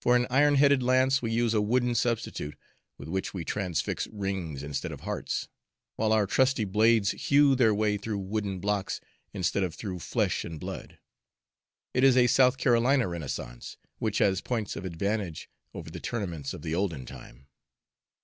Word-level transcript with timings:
For 0.00 0.14
an 0.14 0.28
iron 0.30 0.54
headed 0.54 0.80
lance 0.80 1.20
we 1.22 1.32
use 1.32 1.54
a 1.54 1.60
wooden 1.60 1.96
substitute, 1.96 2.56
with 2.98 3.08
which 3.08 3.34
we 3.34 3.44
transfix 3.44 4.06
rings 4.12 4.62
instead 4.62 4.92
of 4.92 5.00
hearts; 5.00 5.48
while 5.96 6.12
our 6.12 6.24
trusty 6.24 6.62
blades 6.64 7.10
hew 7.10 7.56
their 7.56 7.74
way 7.74 7.96
through 7.96 8.20
wooden 8.20 8.60
blocks 8.60 9.00
instead 9.32 9.64
of 9.64 9.74
through 9.74 9.98
flesh 9.98 10.44
and 10.44 10.60
blood. 10.60 11.00
It 11.92 12.04
is 12.04 12.16
a 12.16 12.28
South 12.28 12.58
Carolina 12.58 13.08
renaissance 13.08 13.76
which 13.98 14.18
has 14.18 14.40
points 14.40 14.76
of 14.76 14.84
advantage 14.84 15.50
over 15.74 15.90
the 15.90 15.98
tournaments 15.98 16.54
of 16.54 16.62
the 16.62 16.76
olden 16.76 17.04
time." 17.04 17.48